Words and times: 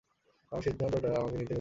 কারণ, 0.47 0.61
সিদ্ধানটা 0.61 0.97
আমাকে 1.19 1.31
নিতেই 1.31 1.45
হতো! 1.45 1.49